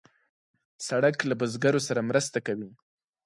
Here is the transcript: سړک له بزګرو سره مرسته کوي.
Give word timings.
سړک 0.87 1.15
له 1.29 1.35
بزګرو 1.39 1.81
سره 1.87 2.01
مرسته 2.09 2.37
کوي. 2.47 2.71